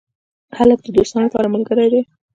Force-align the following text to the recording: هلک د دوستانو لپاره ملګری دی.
هلک 0.57 0.79
د 0.83 0.87
دوستانو 0.95 1.27
لپاره 1.27 1.51
ملګری 1.55 1.87
دی. 1.93 2.01